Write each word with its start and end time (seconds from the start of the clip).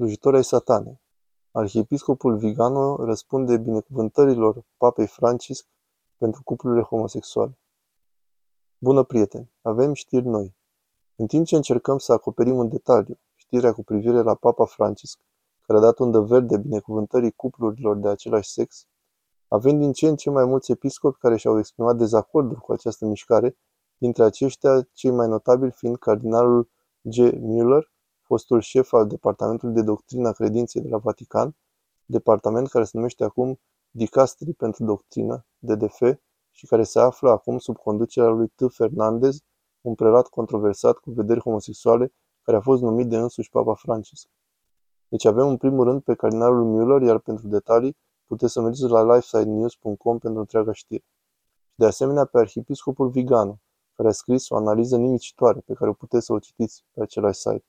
slujitori 0.00 0.36
ai 0.36 0.44
satanei. 0.44 1.00
Arhiepiscopul 1.50 2.36
Vigano 2.36 3.04
răspunde 3.04 3.56
binecuvântărilor 3.56 4.64
papei 4.76 5.06
Francisc 5.06 5.66
pentru 6.16 6.42
cuplurile 6.44 6.82
homosexuale. 6.82 7.58
Bună 8.78 9.02
prieteni, 9.02 9.50
avem 9.62 9.92
știri 9.92 10.26
noi. 10.26 10.56
În 11.16 11.26
timp 11.26 11.46
ce 11.46 11.56
încercăm 11.56 11.98
să 11.98 12.12
acoperim 12.12 12.58
în 12.58 12.68
detaliu 12.68 13.18
știrea 13.34 13.72
cu 13.72 13.84
privire 13.84 14.22
la 14.22 14.34
Papa 14.34 14.64
Francisc, 14.64 15.18
care 15.60 15.78
a 15.78 15.82
dat 15.82 15.98
undă 15.98 16.20
verde 16.20 16.56
binecuvântării 16.58 17.32
cuplurilor 17.32 17.96
de 17.96 18.08
același 18.08 18.50
sex, 18.50 18.86
avem 19.48 19.78
din 19.78 19.92
ce 19.92 20.08
în 20.08 20.16
ce 20.16 20.30
mai 20.30 20.44
mulți 20.44 20.72
episcopi 20.72 21.18
care 21.18 21.36
și-au 21.36 21.58
exprimat 21.58 21.96
dezacordul 21.96 22.56
cu 22.56 22.72
această 22.72 23.06
mișcare, 23.06 23.56
dintre 23.98 24.24
aceștia 24.24 24.88
cei 24.92 25.10
mai 25.10 25.28
notabili 25.28 25.70
fiind 25.70 25.96
cardinalul 25.96 26.70
G. 27.00 27.16
Müller, 27.32 27.99
fostul 28.30 28.60
șef 28.60 28.92
al 28.92 29.06
Departamentului 29.06 29.74
de 29.74 29.82
Doctrină 29.82 30.28
a 30.28 30.32
Credinței 30.32 30.82
de 30.82 30.88
la 30.88 30.98
Vatican, 30.98 31.56
departament 32.04 32.68
care 32.68 32.84
se 32.84 32.90
numește 32.94 33.24
acum 33.24 33.60
Dicasterii 33.90 34.54
pentru 34.54 34.84
Doctrină, 34.84 35.46
DDF, 35.58 36.00
și 36.50 36.66
care 36.66 36.82
se 36.82 37.00
află 37.00 37.30
acum 37.30 37.58
sub 37.58 37.76
conducerea 37.76 38.28
lui 38.28 38.48
T. 38.48 38.72
Fernandez, 38.72 39.40
un 39.80 39.94
prelat 39.94 40.28
controversat 40.28 40.96
cu 40.98 41.10
vederi 41.10 41.40
homosexuale 41.40 42.12
care 42.42 42.56
a 42.56 42.60
fost 42.60 42.82
numit 42.82 43.08
de 43.08 43.16
însuși 43.16 43.50
Papa 43.50 43.74
Francisc. 43.74 44.28
Deci 45.08 45.24
avem 45.24 45.46
în 45.46 45.56
primul 45.56 45.84
rând 45.84 46.02
pe 46.02 46.14
cardinalul 46.14 46.64
Müller, 46.74 47.06
iar 47.06 47.18
pentru 47.18 47.48
detalii 47.48 47.96
puteți 48.26 48.52
să 48.52 48.60
mergeți 48.60 48.90
la 48.90 49.14
lifesidenews.com 49.14 50.18
pentru 50.18 50.40
întreaga 50.40 50.72
știre. 50.72 51.04
Și 51.70 51.74
de 51.74 51.86
asemenea 51.86 52.24
pe 52.24 52.38
arhiepiscopul 52.38 53.08
Vigano, 53.08 53.60
care 53.96 54.08
a 54.08 54.12
scris 54.12 54.48
o 54.48 54.56
analiză 54.56 54.96
nimicitoare 54.96 55.60
pe 55.60 55.74
care 55.74 55.90
o 55.90 55.92
puteți 55.92 56.24
să 56.24 56.32
o 56.32 56.38
citiți 56.38 56.84
pe 56.92 57.02
același 57.02 57.38
site. 57.38 57.64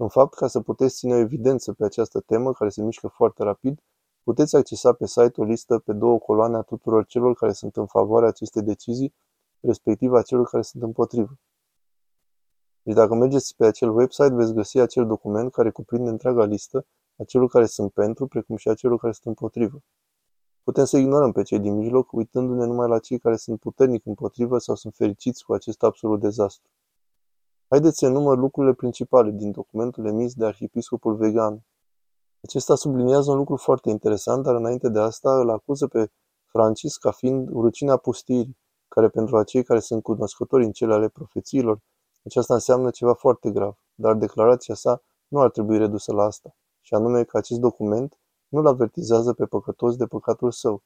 În 0.00 0.08
fapt, 0.08 0.34
ca 0.34 0.46
să 0.46 0.60
puteți 0.60 0.94
ține 0.94 1.14
o 1.14 1.16
evidență 1.16 1.72
pe 1.72 1.84
această 1.84 2.20
temă, 2.20 2.52
care 2.52 2.70
se 2.70 2.82
mișcă 2.82 3.06
foarte 3.08 3.42
rapid, 3.42 3.80
puteți 4.22 4.56
accesa 4.56 4.92
pe 4.92 5.06
site 5.06 5.40
o 5.40 5.44
listă 5.44 5.78
pe 5.78 5.92
două 5.92 6.18
coloane 6.18 6.56
a 6.56 6.60
tuturor 6.60 7.06
celor 7.06 7.34
care 7.34 7.52
sunt 7.52 7.76
în 7.76 7.86
favoarea 7.86 8.28
acestei 8.28 8.62
decizii, 8.62 9.14
respectiv 9.60 10.12
a 10.12 10.22
celor 10.22 10.48
care 10.48 10.62
sunt 10.62 10.82
împotrivă. 10.82 11.38
Deci 12.82 12.94
dacă 12.94 13.14
mergeți 13.14 13.56
pe 13.56 13.66
acel 13.66 13.96
website, 13.96 14.34
veți 14.34 14.52
găsi 14.52 14.78
acel 14.78 15.06
document 15.06 15.52
care 15.52 15.70
cuprinde 15.70 16.08
întreaga 16.10 16.44
listă 16.44 16.86
a 17.16 17.24
celor 17.24 17.48
care 17.48 17.66
sunt 17.66 17.92
pentru, 17.92 18.26
precum 18.26 18.56
și 18.56 18.68
a 18.68 18.74
celor 18.74 18.98
care 18.98 19.12
sunt 19.12 19.26
împotrivă. 19.26 19.82
Putem 20.62 20.84
să 20.84 20.96
ignorăm 20.96 21.32
pe 21.32 21.42
cei 21.42 21.58
din 21.58 21.74
mijloc, 21.74 22.12
uitându-ne 22.12 22.64
numai 22.64 22.88
la 22.88 22.98
cei 22.98 23.18
care 23.18 23.36
sunt 23.36 23.60
puternic 23.60 24.06
împotrivă 24.06 24.58
sau 24.58 24.74
sunt 24.74 24.94
fericiți 24.94 25.44
cu 25.44 25.52
acest 25.52 25.82
absolut 25.82 26.20
dezastru. 26.20 26.70
Haideți 27.72 27.98
să 27.98 28.08
număr 28.08 28.38
lucrurile 28.38 28.74
principale 28.74 29.30
din 29.30 29.50
documentul 29.50 30.06
emis 30.06 30.34
de 30.34 30.44
arhiepiscopul 30.44 31.16
vegan. 31.16 31.62
Acesta 32.42 32.74
subliniază 32.74 33.30
un 33.30 33.36
lucru 33.36 33.56
foarte 33.56 33.90
interesant, 33.90 34.42
dar 34.42 34.54
înainte 34.54 34.88
de 34.88 34.98
asta 34.98 35.40
îl 35.40 35.50
acuză 35.50 35.86
pe 35.86 36.10
Francis 36.44 36.96
ca 36.96 37.10
fiind 37.10 37.48
rucina 37.48 37.96
pustirii, 37.96 38.58
care 38.88 39.08
pentru 39.08 39.36
acei 39.36 39.62
care 39.62 39.80
sunt 39.80 40.02
cunoscători 40.02 40.64
în 40.64 40.72
cele 40.72 40.94
ale 40.94 41.08
profețiilor, 41.08 41.80
aceasta 42.24 42.54
înseamnă 42.54 42.90
ceva 42.90 43.14
foarte 43.14 43.50
grav, 43.50 43.78
dar 43.94 44.14
declarația 44.14 44.74
sa 44.74 45.02
nu 45.28 45.40
ar 45.40 45.50
trebui 45.50 45.78
redusă 45.78 46.12
la 46.12 46.22
asta, 46.22 46.54
și 46.80 46.94
anume 46.94 47.24
că 47.24 47.36
acest 47.36 47.60
document 47.60 48.18
nu-l 48.48 48.66
avertizează 48.66 49.32
pe 49.32 49.46
păcătos 49.46 49.96
de 49.96 50.06
păcatul 50.06 50.50
său. 50.50 50.82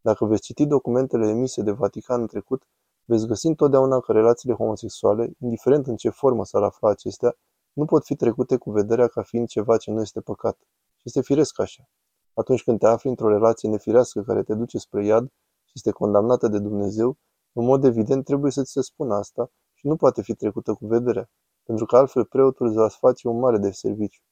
Dacă 0.00 0.24
veți 0.24 0.42
citi 0.42 0.66
documentele 0.66 1.28
emise 1.28 1.62
de 1.62 1.70
Vatican 1.70 2.20
în 2.20 2.26
trecut, 2.26 2.62
veți 3.04 3.26
găsi 3.26 3.46
întotdeauna 3.46 4.00
că 4.00 4.12
relațiile 4.12 4.54
homosexuale, 4.54 5.30
indiferent 5.38 5.86
în 5.86 5.96
ce 5.96 6.08
formă 6.08 6.44
s-ar 6.44 6.62
afla 6.62 6.90
acestea, 6.90 7.36
nu 7.72 7.84
pot 7.84 8.04
fi 8.04 8.16
trecute 8.16 8.56
cu 8.56 8.70
vederea 8.70 9.06
ca 9.06 9.22
fiind 9.22 9.48
ceva 9.48 9.76
ce 9.76 9.90
nu 9.90 10.00
este 10.00 10.20
păcat. 10.20 10.56
Și 10.96 11.02
este 11.02 11.20
firesc 11.20 11.60
așa. 11.60 11.88
Atunci 12.34 12.62
când 12.62 12.78
te 12.78 12.86
afli 12.86 13.10
într-o 13.10 13.28
relație 13.28 13.68
nefirească 13.68 14.22
care 14.22 14.42
te 14.42 14.54
duce 14.54 14.78
spre 14.78 15.04
iad 15.04 15.26
și 15.64 15.72
este 15.74 15.90
condamnată 15.90 16.48
de 16.48 16.58
Dumnezeu, 16.58 17.18
în 17.52 17.64
mod 17.64 17.84
evident 17.84 18.24
trebuie 18.24 18.50
să 18.50 18.62
ți 18.62 18.72
se 18.72 18.82
spună 18.82 19.14
asta 19.14 19.50
și 19.72 19.86
nu 19.86 19.96
poate 19.96 20.22
fi 20.22 20.34
trecută 20.34 20.72
cu 20.74 20.86
vederea, 20.86 21.30
pentru 21.62 21.86
că 21.86 21.96
altfel 21.96 22.24
preotul 22.24 22.66
îți 22.66 22.76
va 22.76 22.88
face 22.88 23.28
un 23.28 23.38
mare 23.38 23.58
de 23.58 23.70
serviciu. 23.70 24.22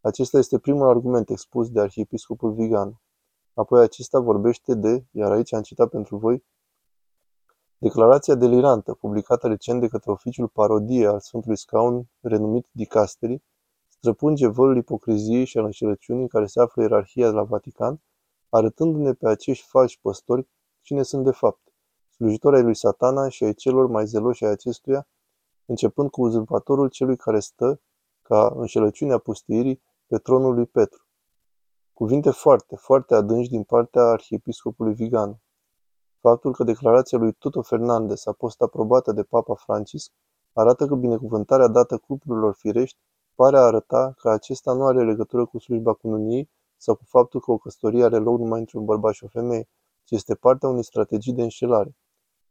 Acesta 0.00 0.38
este 0.38 0.58
primul 0.58 0.88
argument 0.88 1.30
expus 1.30 1.70
de 1.70 1.80
arhiepiscopul 1.80 2.52
Vigan. 2.52 3.00
Apoi 3.54 3.82
acesta 3.82 4.20
vorbește 4.20 4.74
de, 4.74 5.04
iar 5.10 5.30
aici 5.30 5.52
am 5.52 5.62
citat 5.62 5.88
pentru 5.88 6.16
voi, 6.16 6.44
declarația 7.78 8.34
delirantă, 8.34 8.94
publicată 8.94 9.46
recent 9.46 9.80
de 9.80 9.88
către 9.88 10.10
oficiul 10.10 10.48
parodie 10.48 11.06
al 11.06 11.20
Sfântului 11.20 11.56
Scaun, 11.56 12.10
renumit 12.20 12.66
Dicasteri, 12.70 13.42
străpunge 13.88 14.46
vălul 14.46 14.76
ipocriziei 14.76 15.44
și 15.44 15.58
al 15.58 15.64
înșelăciunii 15.64 16.22
în 16.22 16.28
care 16.28 16.46
se 16.46 16.60
află 16.60 16.82
ierarhia 16.82 17.28
de 17.28 17.34
la 17.34 17.42
Vatican, 17.42 18.00
arătându-ne 18.48 19.12
pe 19.12 19.28
acești 19.28 19.66
falși 19.68 20.00
păstori 20.00 20.48
cine 20.82 21.02
sunt 21.02 21.24
de 21.24 21.30
fapt, 21.30 21.60
slujitori 22.10 22.56
ai 22.56 22.62
lui 22.62 22.74
satana 22.74 23.28
și 23.28 23.44
ai 23.44 23.54
celor 23.54 23.86
mai 23.86 24.06
zeloși 24.06 24.44
ai 24.44 24.50
acestuia, 24.50 25.08
începând 25.66 26.10
cu 26.10 26.22
uzurpatorul 26.22 26.88
celui 26.88 27.16
care 27.16 27.40
stă, 27.40 27.80
ca 28.22 28.52
înșelăciunea 28.56 29.18
pustirii, 29.18 29.82
pe 30.06 30.18
tronul 30.18 30.54
lui 30.54 30.66
Petru. 30.66 31.06
Cuvinte 31.92 32.30
foarte, 32.30 32.76
foarte 32.76 33.14
adânci 33.14 33.48
din 33.48 33.62
partea 33.62 34.02
arhiepiscopului 34.02 34.94
Vigano. 34.94 35.40
Faptul 36.20 36.52
că 36.52 36.64
declarația 36.64 37.18
lui 37.18 37.32
Tuto 37.32 37.62
Fernandez 37.62 38.26
a 38.26 38.32
fost 38.32 38.62
aprobată 38.62 39.12
de 39.12 39.22
Papa 39.22 39.54
Francisc 39.54 40.12
arată 40.52 40.86
că 40.86 40.94
binecuvântarea 40.94 41.66
dată 41.66 41.98
cuplurilor 41.98 42.54
firești 42.54 42.98
pare 43.34 43.56
a 43.56 43.60
arăta 43.60 44.14
că 44.16 44.30
acesta 44.30 44.72
nu 44.72 44.86
are 44.86 45.04
legătură 45.04 45.46
cu 45.46 45.58
slujba 45.58 45.92
cununiei 45.92 46.50
sau 46.76 46.94
cu 46.94 47.04
faptul 47.04 47.40
că 47.40 47.50
o 47.50 47.58
căsătorie 47.58 48.04
are 48.04 48.16
loc 48.16 48.38
numai 48.38 48.58
între 48.58 48.78
un 48.78 48.84
bărbat 48.84 49.12
și 49.12 49.24
o 49.24 49.28
femeie, 49.28 49.68
ci 50.04 50.10
este 50.10 50.34
partea 50.34 50.68
unei 50.68 50.84
strategii 50.84 51.32
de 51.32 51.42
înșelare. 51.42 51.96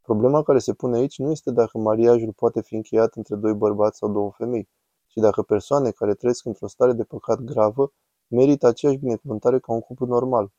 Problema 0.01 0.43
care 0.43 0.59
se 0.59 0.73
pune 0.73 0.97
aici 0.97 1.19
nu 1.19 1.31
este 1.31 1.51
dacă 1.51 1.77
mariajul 1.77 2.33
poate 2.33 2.61
fi 2.61 2.75
încheiat 2.75 3.15
între 3.15 3.35
doi 3.35 3.53
bărbați 3.53 3.97
sau 3.97 4.11
două 4.11 4.31
femei, 4.31 4.69
ci 5.07 5.15
dacă 5.15 5.41
persoane 5.41 5.91
care 5.91 6.13
trăiesc 6.13 6.45
într-o 6.45 6.67
stare 6.67 6.93
de 6.93 7.03
păcat 7.03 7.39
gravă 7.39 7.91
merită 8.27 8.67
aceeași 8.67 8.97
binecuvântare 8.97 9.59
ca 9.59 9.73
un 9.73 9.79
cuplu 9.79 10.05
normal, 10.05 10.51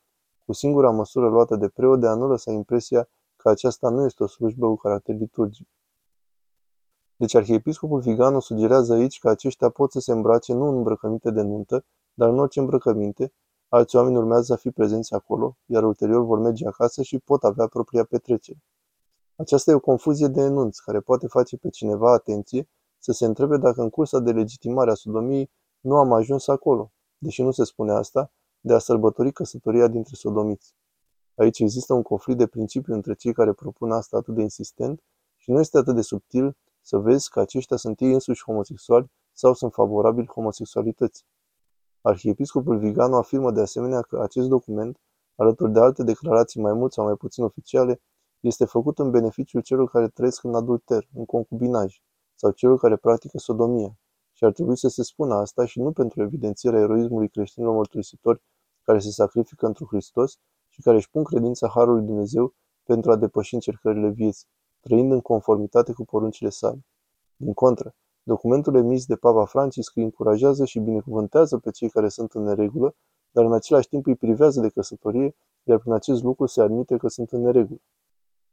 cu 0.48 0.54
singura 0.54 0.90
măsură 0.90 1.28
luată 1.28 1.56
de 1.56 1.68
preot 1.68 2.00
de 2.00 2.06
a 2.06 2.14
nu 2.14 2.26
lăsa 2.26 2.52
impresia 2.52 3.08
că 3.36 3.48
aceasta 3.48 3.88
nu 3.88 4.04
este 4.04 4.22
o 4.22 4.26
slujbă 4.26 4.66
cu 4.66 4.76
caracter 4.76 5.14
liturgic. 5.14 5.68
Deci 7.16 7.34
arhiepiscopul 7.34 8.00
Vigano 8.00 8.40
sugerează 8.40 8.92
aici 8.92 9.18
că 9.18 9.28
aceștia 9.28 9.68
pot 9.68 9.92
să 9.92 10.00
se 10.00 10.12
îmbrace 10.12 10.52
nu 10.52 10.68
în 10.68 10.76
îmbrăcăminte 10.76 11.30
de 11.30 11.42
nuntă, 11.42 11.84
dar 12.14 12.28
în 12.28 12.38
orice 12.38 12.60
îmbrăcăminte, 12.60 13.32
alți 13.68 13.96
oameni 13.96 14.16
urmează 14.16 14.42
să 14.42 14.56
fi 14.56 14.70
prezenți 14.70 15.14
acolo, 15.14 15.56
iar 15.66 15.84
ulterior 15.84 16.24
vor 16.24 16.38
merge 16.38 16.66
acasă 16.66 17.02
și 17.02 17.18
pot 17.18 17.44
avea 17.44 17.66
propria 17.66 18.04
petrecere. 18.04 18.62
Aceasta 19.36 19.70
e 19.70 19.74
o 19.74 19.80
confuzie 19.80 20.26
de 20.26 20.40
enunț 20.40 20.78
care 20.78 21.00
poate 21.00 21.26
face 21.26 21.56
pe 21.56 21.68
cineva 21.68 22.12
atenție 22.12 22.68
să 22.98 23.12
se 23.12 23.24
întrebe 23.24 23.56
dacă 23.56 23.82
în 23.82 23.90
cursa 23.90 24.18
de 24.18 24.32
legitimare 24.32 24.90
a 24.90 24.94
sodomiei 24.94 25.50
nu 25.80 25.96
am 25.96 26.12
ajuns 26.12 26.48
acolo, 26.48 26.92
deși 27.18 27.42
nu 27.42 27.50
se 27.50 27.64
spune 27.64 27.92
asta, 27.92 28.32
de 28.68 28.74
a 28.74 28.78
sărbători 28.78 29.32
căsătoria 29.32 29.86
dintre 29.86 30.14
sodomiți. 30.14 30.74
Aici 31.34 31.58
există 31.58 31.94
un 31.94 32.02
conflict 32.02 32.38
de 32.38 32.46
principiu 32.46 32.94
între 32.94 33.14
cei 33.14 33.32
care 33.32 33.52
propun 33.52 33.90
asta 33.90 34.16
atât 34.16 34.34
de 34.34 34.42
insistent 34.42 35.02
și 35.36 35.50
nu 35.50 35.60
este 35.60 35.78
atât 35.78 35.94
de 35.94 36.00
subtil 36.00 36.56
să 36.80 36.98
vezi 36.98 37.30
că 37.30 37.40
aceștia 37.40 37.76
sunt 37.76 38.00
ei 38.00 38.12
însuși 38.12 38.44
homosexuali 38.44 39.10
sau 39.32 39.54
sunt 39.54 39.72
favorabili 39.72 40.26
homosexualității. 40.26 41.24
Arhiepiscopul 42.00 42.78
Vigano 42.78 43.16
afirmă 43.16 43.50
de 43.50 43.60
asemenea 43.60 44.02
că 44.02 44.20
acest 44.22 44.48
document, 44.48 45.00
alături 45.36 45.72
de 45.72 45.80
alte 45.80 46.02
declarații 46.02 46.60
mai 46.60 46.72
mult 46.72 46.92
sau 46.92 47.04
mai 47.04 47.14
puțin 47.14 47.44
oficiale, 47.44 48.00
este 48.40 48.64
făcut 48.64 48.98
în 48.98 49.10
beneficiul 49.10 49.62
celor 49.62 49.90
care 49.90 50.08
trăiesc 50.08 50.44
în 50.44 50.54
adulter, 50.54 51.08
în 51.14 51.24
concubinaj, 51.24 52.00
sau 52.34 52.50
celor 52.50 52.78
care 52.78 52.96
practică 52.96 53.38
sodomia. 53.38 53.98
Și 54.32 54.44
ar 54.44 54.52
trebui 54.52 54.76
să 54.76 54.88
se 54.88 55.02
spună 55.02 55.34
asta 55.34 55.64
și 55.64 55.80
nu 55.80 55.92
pentru 55.92 56.22
evidențierea 56.22 56.80
eroismului 56.80 57.28
creștinilor 57.28 57.74
mărturisitori 57.74 58.42
care 58.88 59.00
se 59.00 59.10
sacrifică 59.10 59.66
într 59.66 59.84
Hristos 59.84 60.38
și 60.68 60.80
care 60.80 60.96
își 60.96 61.10
pun 61.10 61.24
credința 61.24 61.68
Harului 61.68 62.06
Dumnezeu 62.06 62.54
pentru 62.82 63.10
a 63.10 63.16
depăși 63.16 63.54
încercările 63.54 64.08
vieții, 64.08 64.48
trăind 64.80 65.12
în 65.12 65.20
conformitate 65.20 65.92
cu 65.92 66.04
poruncile 66.04 66.48
sale. 66.48 66.86
Din 67.36 67.52
contră, 67.52 67.94
documentul 68.22 68.74
emis 68.74 69.06
de 69.06 69.16
Papa 69.16 69.44
Francisc 69.44 69.96
îi 69.96 70.02
încurajează 70.02 70.64
și 70.64 70.78
binecuvântează 70.78 71.58
pe 71.58 71.70
cei 71.70 71.88
care 71.88 72.08
sunt 72.08 72.32
în 72.32 72.42
neregulă, 72.42 72.94
dar 73.30 73.44
în 73.44 73.52
același 73.52 73.88
timp 73.88 74.06
îi 74.06 74.16
privează 74.16 74.60
de 74.60 74.68
căsătorie, 74.68 75.36
iar 75.62 75.78
prin 75.78 75.92
acest 75.92 76.22
lucru 76.22 76.46
se 76.46 76.62
admite 76.62 76.96
că 76.96 77.08
sunt 77.08 77.30
în 77.30 77.40
neregulă. 77.40 77.80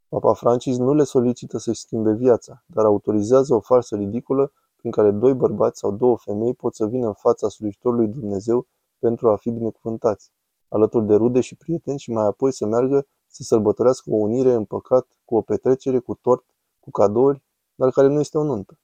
Papa 0.08 0.32
Francis 0.32 0.76
nu 0.76 0.94
le 0.94 1.04
solicită 1.04 1.58
să-și 1.58 1.80
schimbe 1.80 2.12
viața, 2.12 2.64
dar 2.66 2.84
autorizează 2.84 3.54
o 3.54 3.60
farsă 3.60 3.96
ridicolă 3.96 4.52
prin 4.76 4.90
care 4.90 5.10
doi 5.10 5.34
bărbați 5.34 5.78
sau 5.78 5.90
două 5.90 6.16
femei 6.16 6.54
pot 6.54 6.74
să 6.74 6.86
vină 6.86 7.06
în 7.06 7.14
fața 7.14 7.48
slujitorului 7.48 8.08
Dumnezeu 8.08 8.66
pentru 8.98 9.30
a 9.30 9.36
fi 9.36 9.50
binecuvântați, 9.50 10.30
alături 10.68 11.06
de 11.06 11.14
rude 11.14 11.40
și 11.40 11.56
prieteni 11.56 11.98
și 11.98 12.10
mai 12.10 12.26
apoi 12.26 12.52
să 12.52 12.66
meargă 12.66 13.06
să 13.26 13.42
sărbătorească 13.42 14.10
o 14.10 14.16
unire 14.16 14.52
în 14.52 14.64
păcat 14.64 15.06
cu 15.24 15.36
o 15.36 15.40
petrecere, 15.40 15.98
cu 15.98 16.14
tort, 16.14 16.44
cu 16.80 16.90
cadouri, 16.90 17.42
dar 17.74 17.90
care 17.90 18.06
nu 18.06 18.20
este 18.20 18.38
o 18.38 18.42
nuntă. 18.42 18.78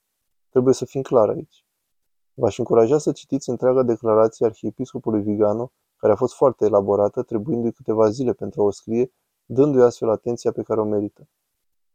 Trebuie 0.50 0.74
să 0.74 0.84
fim 0.84 1.02
clar 1.02 1.28
aici. 1.28 1.64
V-aș 2.34 2.58
încuraja 2.58 2.98
să 2.98 3.12
citiți 3.12 3.50
întreaga 3.50 3.82
declarație 3.82 4.46
arhiepiscopului 4.46 5.22
Vigano, 5.22 5.72
care 5.96 6.12
a 6.12 6.16
fost 6.16 6.34
foarte 6.34 6.64
elaborată, 6.64 7.22
trebuindu-i 7.22 7.72
câteva 7.72 8.08
zile 8.08 8.32
pentru 8.32 8.60
a 8.60 8.64
o 8.64 8.70
scrie, 8.70 9.12
dându-i 9.44 9.82
astfel 9.82 10.10
atenția 10.10 10.52
pe 10.52 10.62
care 10.62 10.80
o 10.80 10.84
merită. 10.84 11.28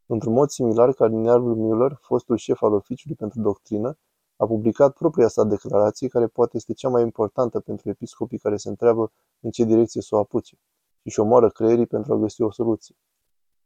Într-un 0.05 0.33
mod 0.33 0.49
similar, 0.49 0.93
cardinalul 0.93 1.55
Müller, 1.55 1.99
fostul 2.01 2.37
șef 2.37 2.61
al 2.61 2.73
Oficiului 2.73 3.15
pentru 3.15 3.41
Doctrină, 3.41 3.97
a 4.38 4.45
publicat 4.45 4.94
propria 4.94 5.28
sa 5.28 5.44
declarație, 5.44 6.07
care 6.07 6.28
poate 6.28 6.57
este 6.57 6.74
cea 6.74 6.89
mai 6.89 7.01
importantă 7.01 7.60
pentru 7.60 7.89
episcopii 7.89 8.38
care 8.38 8.57
se 8.57 8.69
întreabă 8.69 9.12
în 9.39 9.50
ce 9.51 9.63
direcție 9.63 10.01
să 10.01 10.16
o 10.16 10.19
apuce 10.19 10.56
și 10.56 11.04
își 11.04 11.19
omoară 11.19 11.50
creierii 11.50 11.86
pentru 11.86 12.13
a 12.13 12.18
găsi 12.18 12.42
o 12.42 12.51
soluție. 12.51 12.95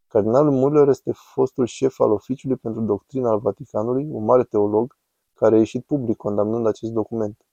Cardinalul 0.08 0.54
Müller 0.54 0.88
este 0.90 1.12
fostul 1.34 1.66
șef 1.66 2.00
al 2.00 2.12
Oficiului 2.12 2.58
pentru 2.58 2.82
Doctrina 2.82 3.30
al 3.30 3.40
Vaticanului, 3.40 4.08
un 4.10 4.24
mare 4.24 4.44
teolog, 4.44 4.98
care 5.34 5.56
a 5.56 5.58
ieșit 5.58 5.86
public 5.86 6.18
condamnând 6.18 6.68
acest 6.68 6.92
document. 6.92 7.46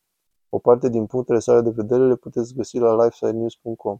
O 0.49 0.59
parte 0.59 0.88
din 0.88 1.06
punctele 1.06 1.38
sale 1.38 1.61
de 1.61 1.70
vedere 1.70 2.06
le 2.06 2.17
puteți 2.17 2.55
găsi 2.55 2.79
la 2.79 3.05
lifesidenews.com. 3.05 3.99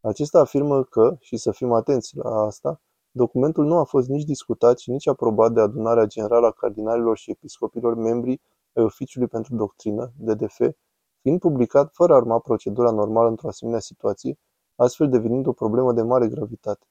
Acesta 0.00 0.40
afirmă 0.40 0.84
că, 0.84 1.16
și 1.20 1.36
să 1.36 1.50
fim 1.50 1.72
atenți 1.72 2.16
la 2.16 2.44
asta, 2.44 2.80
documentul 3.12 3.64
nu 3.64 3.76
a 3.78 3.84
fost 3.84 4.08
nici 4.08 4.24
discutat 4.24 4.78
și 4.78 4.90
nici 4.90 5.06
aprobat 5.06 5.52
de 5.52 5.60
adunarea 5.60 6.04
generală 6.04 6.46
a 6.46 6.50
cardinalilor 6.50 7.16
și 7.16 7.30
episcopilor 7.30 7.94
membri 7.94 8.40
ai 8.72 8.84
Oficiului 8.84 9.28
pentru 9.28 9.56
Doctrină, 9.56 10.12
DDF, 10.16 10.60
fiind 11.20 11.40
publicat 11.40 11.92
fără 11.92 12.12
a 12.12 12.16
urma 12.16 12.38
procedura 12.38 12.90
normală 12.90 13.28
într-o 13.28 13.48
asemenea 13.48 13.80
situație, 13.80 14.38
astfel 14.76 15.08
devenind 15.08 15.46
o 15.46 15.52
problemă 15.52 15.92
de 15.92 16.02
mare 16.02 16.28
gravitate. 16.28 16.86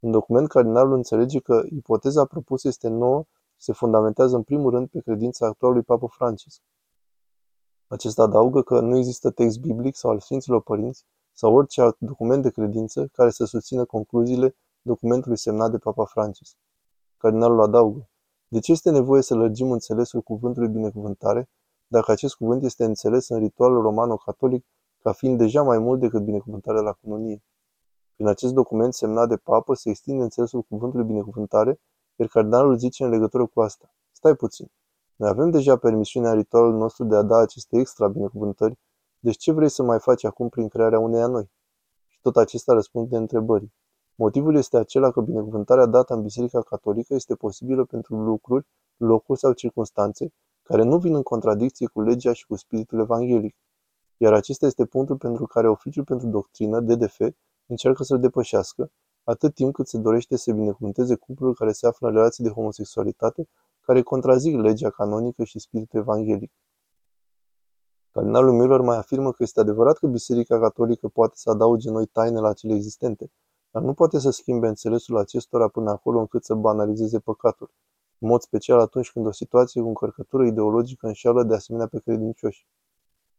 În 0.00 0.10
document, 0.10 0.48
cardinalul 0.48 0.94
înțelege 0.94 1.40
că 1.40 1.62
ipoteza 1.68 2.24
propusă 2.24 2.68
este 2.68 2.88
nouă 2.88 3.24
și 3.56 3.64
se 3.64 3.72
fundamentează 3.72 4.36
în 4.36 4.42
primul 4.42 4.70
rând 4.70 4.88
pe 4.88 5.00
credința 5.00 5.46
actualului 5.46 5.82
papă 5.82 6.06
Francisc. 6.06 6.62
Acesta 7.86 8.22
adaugă 8.22 8.62
că 8.62 8.80
nu 8.80 8.96
există 8.96 9.30
text 9.30 9.60
biblic 9.60 9.96
sau 9.96 10.10
al 10.10 10.20
Sfinților 10.20 10.62
Părinți 10.62 11.04
sau 11.32 11.54
orice 11.54 11.80
alt 11.80 11.96
document 11.98 12.42
de 12.42 12.50
credință 12.50 13.08
care 13.12 13.30
să 13.30 13.44
susțină 13.44 13.84
concluziile 13.84 14.56
documentului 14.86 15.38
semnat 15.38 15.70
de 15.70 15.78
Papa 15.78 16.04
Francis. 16.04 16.56
Cardinalul 17.16 17.62
adaugă, 17.62 18.08
de 18.48 18.58
ce 18.58 18.72
este 18.72 18.90
nevoie 18.90 19.22
să 19.22 19.34
lărgim 19.34 19.70
înțelesul 19.70 20.20
cuvântului 20.20 20.68
binecuvântare, 20.68 21.48
dacă 21.86 22.10
acest 22.10 22.34
cuvânt 22.34 22.62
este 22.62 22.84
înțeles 22.84 23.28
în 23.28 23.38
ritualul 23.38 23.82
romano-catolic 23.82 24.66
ca 25.02 25.12
fiind 25.12 25.38
deja 25.38 25.62
mai 25.62 25.78
mult 25.78 26.00
decât 26.00 26.24
binecuvântarea 26.24 26.80
la 26.80 26.92
cununie? 26.92 27.42
Prin 28.14 28.26
acest 28.26 28.52
document 28.52 28.94
semnat 28.94 29.28
de 29.28 29.36
papă 29.36 29.74
se 29.74 29.90
extinde 29.90 30.22
înțelesul 30.22 30.62
cuvântului 30.62 31.06
binecuvântare, 31.06 31.80
iar 32.16 32.28
cardinalul 32.28 32.76
zice 32.76 33.04
în 33.04 33.10
legătură 33.10 33.46
cu 33.46 33.60
asta. 33.60 33.94
Stai 34.12 34.34
puțin. 34.34 34.70
Noi 35.16 35.28
avem 35.28 35.50
deja 35.50 35.76
permisiunea 35.76 36.30
în 36.30 36.36
ritualul 36.36 36.74
nostru 36.74 37.04
de 37.04 37.16
a 37.16 37.22
da 37.22 37.36
aceste 37.36 37.78
extra 37.78 38.08
binecuvântări, 38.08 38.78
deci 39.18 39.36
ce 39.36 39.52
vrei 39.52 39.68
să 39.68 39.82
mai 39.82 39.98
faci 39.98 40.24
acum 40.24 40.48
prin 40.48 40.68
crearea 40.68 40.98
uneia 40.98 41.26
noi? 41.26 41.50
Și 42.06 42.18
tot 42.20 42.36
acesta 42.36 42.72
răspunde 42.72 43.16
întrebării. 43.16 43.74
Motivul 44.18 44.56
este 44.56 44.76
acela 44.76 45.10
că 45.10 45.20
binecuvântarea 45.20 45.86
dată 45.86 46.14
în 46.14 46.22
Biserica 46.22 46.62
Catolică 46.62 47.14
este 47.14 47.34
posibilă 47.34 47.84
pentru 47.84 48.16
lucruri, 48.16 48.66
locuri 48.96 49.38
sau 49.38 49.52
circunstanțe 49.52 50.32
care 50.62 50.82
nu 50.82 50.98
vin 50.98 51.14
în 51.14 51.22
contradicție 51.22 51.86
cu 51.86 52.00
legea 52.00 52.32
și 52.32 52.46
cu 52.46 52.56
spiritul 52.56 52.98
evanghelic. 52.98 53.56
Iar 54.16 54.32
acesta 54.32 54.66
este 54.66 54.84
punctul 54.84 55.16
pentru 55.16 55.46
care 55.46 55.68
Oficiul 55.68 56.04
pentru 56.04 56.26
Doctrină, 56.26 56.80
DDF, 56.80 57.20
încearcă 57.66 58.02
să-l 58.02 58.20
depășească, 58.20 58.90
atât 59.24 59.54
timp 59.54 59.74
cât 59.74 59.88
se 59.88 59.98
dorește 59.98 60.36
să 60.36 60.52
binecuvânteze 60.52 61.14
cuplul 61.14 61.54
care 61.54 61.72
se 61.72 61.86
află 61.86 62.08
în 62.08 62.14
relații 62.14 62.44
de 62.44 62.50
homosexualitate, 62.50 63.48
care 63.80 64.02
contrazic 64.02 64.56
legea 64.56 64.90
canonică 64.90 65.44
și 65.44 65.58
spiritul 65.58 66.00
evanghelic. 66.00 66.52
Cardinalul 68.10 68.52
Miller 68.52 68.80
mai 68.80 68.96
afirmă 68.96 69.32
că 69.32 69.42
este 69.42 69.60
adevărat 69.60 69.98
că 69.98 70.06
Biserica 70.06 70.60
Catolică 70.60 71.08
poate 71.08 71.34
să 71.36 71.50
adauge 71.50 71.90
noi 71.90 72.06
taine 72.06 72.40
la 72.40 72.52
cele 72.52 72.74
existente, 72.74 73.30
dar 73.76 73.84
nu 73.84 73.94
poate 73.94 74.18
să 74.18 74.30
schimbe 74.30 74.66
înțelesul 74.66 75.16
acestora 75.16 75.68
până 75.68 75.90
acolo 75.90 76.18
încât 76.18 76.44
să 76.44 76.54
banalizeze 76.54 77.18
păcatul, 77.18 77.70
în 78.18 78.28
mod 78.28 78.40
special 78.40 78.80
atunci 78.80 79.12
când 79.12 79.26
o 79.26 79.32
situație 79.32 79.80
cu 79.80 79.88
încărcătură 79.88 80.44
ideologică 80.44 81.06
înșeală 81.06 81.42
de 81.42 81.54
asemenea 81.54 81.86
pe 81.86 81.98
credincioși. 81.98 82.66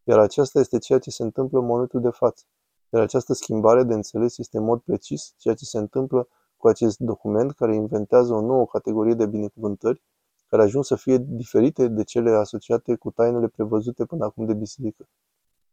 Iar 0.03 0.19
aceasta 0.19 0.59
este 0.59 0.77
ceea 0.77 0.99
ce 0.99 1.09
se 1.09 1.23
întâmplă 1.23 1.59
în 1.59 1.65
momentul 1.65 2.01
de 2.01 2.09
față. 2.09 2.43
Iar 2.89 3.01
această 3.01 3.33
schimbare 3.33 3.83
de 3.83 3.93
înțeles 3.93 4.37
este 4.37 4.57
în 4.57 4.63
mod 4.63 4.79
precis 4.79 5.33
ceea 5.37 5.53
ce 5.53 5.65
se 5.65 5.77
întâmplă 5.77 6.27
cu 6.57 6.67
acest 6.67 6.97
document 6.97 7.51
care 7.51 7.75
inventează 7.75 8.33
o 8.33 8.41
nouă 8.41 8.65
categorie 8.65 9.13
de 9.13 9.25
binecuvântări 9.25 10.01
care 10.47 10.61
ajung 10.61 10.85
să 10.85 10.95
fie 10.95 11.17
diferite 11.17 11.87
de 11.87 12.03
cele 12.03 12.29
asociate 12.29 12.95
cu 12.95 13.11
tainele 13.11 13.47
prevăzute 13.47 14.05
până 14.05 14.25
acum 14.25 14.45
de 14.45 14.53
biserică. 14.53 15.07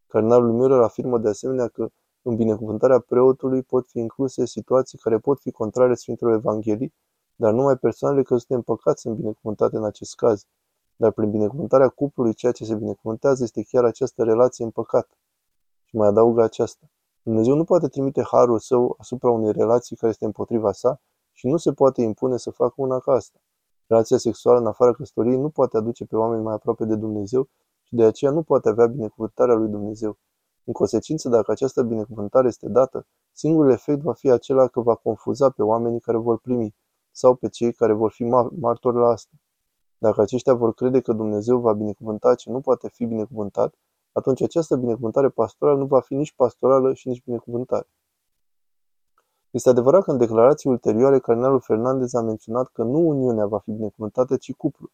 Cardinalul 0.06 0.52
Müller 0.52 0.82
afirmă 0.82 1.18
de 1.18 1.28
asemenea 1.28 1.68
că 1.68 1.88
în 2.26 2.36
binecuvântarea 2.36 2.98
preotului 2.98 3.62
pot 3.62 3.86
fi 3.86 3.98
incluse 3.98 4.46
situații 4.46 4.98
care 4.98 5.18
pot 5.18 5.40
fi 5.40 5.50
contrare 5.50 5.94
Sfintelor 5.94 6.34
Evanghelii, 6.34 6.94
dar 7.34 7.52
numai 7.52 7.76
persoanele 7.76 8.22
căzute 8.22 8.54
în 8.54 8.62
păcat 8.62 8.98
sunt 8.98 9.16
binecuvântate 9.16 9.76
în 9.76 9.84
acest 9.84 10.14
caz. 10.14 10.46
Dar 10.96 11.12
prin 11.12 11.30
binecuvântarea 11.30 11.88
cuplului, 11.88 12.34
ceea 12.34 12.52
ce 12.52 12.64
se 12.64 12.74
binecuvântează 12.74 13.42
este 13.42 13.62
chiar 13.62 13.84
această 13.84 14.24
relație 14.24 14.64
în 14.64 14.70
păcat. 14.70 15.08
Și 15.84 15.96
mai 15.96 16.08
adaugă 16.08 16.42
aceasta. 16.42 16.86
Dumnezeu 17.22 17.54
nu 17.54 17.64
poate 17.64 17.88
trimite 17.88 18.22
harul 18.22 18.58
său 18.58 18.94
asupra 18.98 19.30
unei 19.30 19.52
relații 19.52 19.96
care 19.96 20.10
este 20.10 20.24
împotriva 20.24 20.72
sa 20.72 21.00
și 21.32 21.46
nu 21.46 21.56
se 21.56 21.72
poate 21.72 22.02
impune 22.02 22.36
să 22.36 22.50
facă 22.50 22.74
una 22.76 22.98
ca 22.98 23.12
asta. 23.12 23.38
Relația 23.86 24.16
sexuală 24.16 24.58
în 24.58 24.66
afara 24.66 24.92
căsătoriei 24.92 25.38
nu 25.38 25.48
poate 25.48 25.76
aduce 25.76 26.04
pe 26.04 26.16
oameni 26.16 26.42
mai 26.42 26.54
aproape 26.54 26.84
de 26.84 26.94
Dumnezeu 26.96 27.48
și 27.82 27.94
de 27.94 28.04
aceea 28.04 28.30
nu 28.30 28.42
poate 28.42 28.68
avea 28.68 28.86
binecuvântarea 28.86 29.54
lui 29.54 29.68
Dumnezeu. 29.68 30.18
În 30.64 30.72
consecință, 30.72 31.28
dacă 31.28 31.50
această 31.50 31.82
binecuvântare 31.82 32.46
este 32.46 32.68
dată, 32.68 33.06
singurul 33.32 33.70
efect 33.70 34.00
va 34.00 34.12
fi 34.12 34.30
acela 34.30 34.66
că 34.66 34.80
va 34.80 34.94
confuza 34.94 35.50
pe 35.50 35.62
oamenii 35.62 36.00
care 36.00 36.16
vor 36.16 36.38
primi 36.38 36.74
sau 37.10 37.34
pe 37.34 37.48
cei 37.48 37.72
care 37.72 37.92
vor 37.92 38.10
fi 38.10 38.24
martori 38.58 38.96
la 38.96 39.08
asta. 39.08 39.32
Dacă 39.98 40.20
aceștia 40.20 40.54
vor 40.54 40.74
crede 40.74 41.00
că 41.00 41.12
Dumnezeu 41.12 41.58
va 41.58 41.72
binecuvânta 41.72 42.34
ce 42.34 42.50
nu 42.50 42.60
poate 42.60 42.88
fi 42.88 43.04
binecuvântat, 43.04 43.74
atunci 44.12 44.42
această 44.42 44.76
binecuvântare 44.76 45.28
pastorală 45.28 45.78
nu 45.78 45.86
va 45.86 46.00
fi 46.00 46.14
nici 46.14 46.34
pastorală 46.34 46.94
și 46.94 47.08
nici 47.08 47.24
binecuvântare. 47.24 47.88
Este 49.50 49.68
adevărat 49.68 50.04
că 50.04 50.10
în 50.10 50.18
declarații 50.18 50.70
ulterioare 50.70 51.18
cardinalul 51.18 51.60
Fernandez 51.60 52.14
a 52.14 52.20
menționat 52.20 52.68
că 52.72 52.82
nu 52.82 52.98
Uniunea 52.98 53.46
va 53.46 53.58
fi 53.58 53.70
binecuvântată, 53.70 54.36
ci 54.36 54.54
cuplul. 54.54 54.90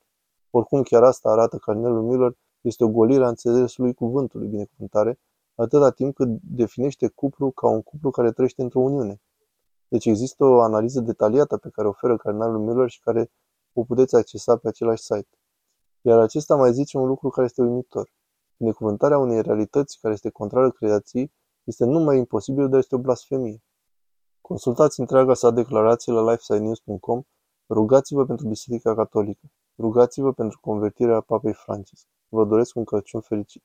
Oricum 0.51 0.83
chiar 0.83 1.03
asta 1.03 1.31
arată 1.31 1.57
cardinalul 1.57 2.03
Miller, 2.03 2.37
este 2.61 2.85
o 2.85 2.89
golire 2.89 3.25
a 3.25 3.29
înțelesului 3.29 3.95
cuvântului 3.95 4.49
binecuvântare, 4.49 5.19
atâta 5.61 5.91
timp 5.91 6.15
cât 6.15 6.29
definește 6.41 7.09
cuplu 7.09 7.51
ca 7.51 7.69
un 7.69 7.83
cuplu 7.83 8.11
care 8.11 8.33
trăiește 8.33 8.63
într-o 8.63 8.81
uniune. 8.81 9.21
Deci 9.89 10.07
există 10.07 10.45
o 10.45 10.61
analiză 10.61 11.01
detaliată 11.01 11.57
pe 11.57 11.69
care 11.69 11.87
o 11.87 11.91
oferă 11.91 12.17
cardinalul 12.17 12.59
Miller 12.59 12.89
și 12.89 13.01
care 13.01 13.31
o 13.73 13.85
puteți 13.85 14.17
accesa 14.17 14.57
pe 14.57 14.69
același 14.69 15.03
site. 15.03 15.39
Iar 16.01 16.19
acesta 16.19 16.57
mai 16.57 16.73
zice 16.73 16.99
un 16.99 17.07
lucru 17.07 17.29
care 17.29 17.47
este 17.47 17.63
uimitor. 17.63 18.13
Binecuvântarea 18.57 19.19
unei 19.19 19.43
realități 19.43 19.99
care 20.01 20.15
este 20.15 20.31
contrară 20.31 20.71
creației 20.71 21.33
este 21.65 21.85
nu 21.85 21.99
mai 21.99 22.17
imposibil, 22.17 22.69
dar 22.69 22.79
este 22.79 22.95
o 22.95 22.99
blasfemie. 22.99 23.63
Consultați 24.41 25.01
întreaga 25.01 25.35
sa 25.35 25.51
declarație 25.51 26.13
la 26.13 26.31
lifesidenews.com, 26.31 27.23
rugați-vă 27.69 28.25
pentru 28.25 28.49
Biserica 28.49 28.95
Catolică, 28.95 29.47
rugați-vă 29.79 30.33
pentru 30.33 30.59
convertirea 30.61 31.21
Papei 31.21 31.53
Francis. 31.53 32.07
Vă 32.29 32.45
doresc 32.45 32.77
un 32.77 32.85
Crăciun 32.85 33.21
fericit! 33.21 33.63